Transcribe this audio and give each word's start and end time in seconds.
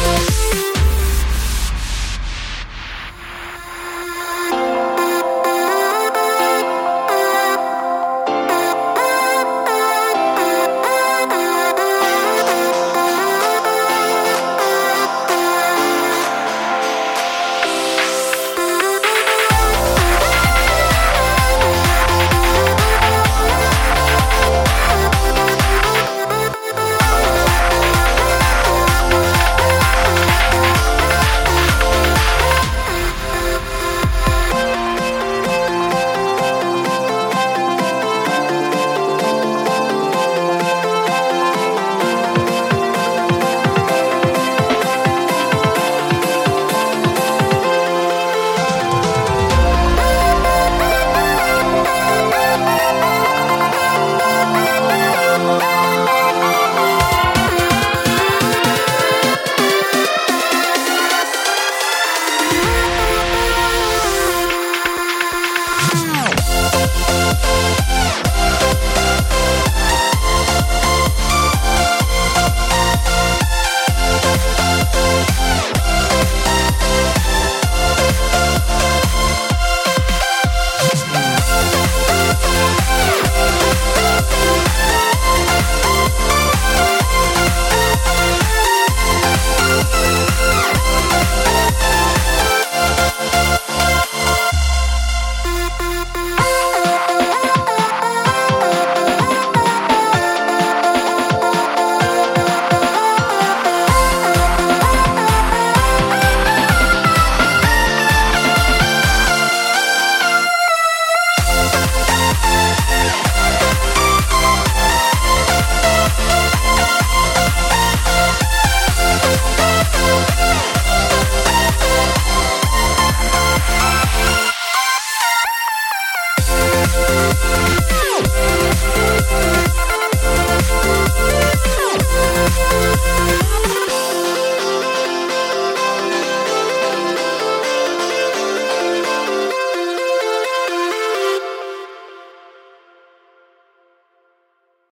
Música 0.00 0.67